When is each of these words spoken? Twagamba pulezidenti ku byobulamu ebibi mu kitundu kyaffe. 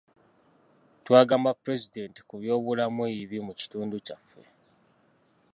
Twagamba 1.05 1.57
pulezidenti 1.61 2.19
ku 2.27 2.33
byobulamu 2.41 3.01
ebibi 3.13 3.39
mu 3.47 3.53
kitundu 3.59 3.95
kyaffe. 4.05 4.41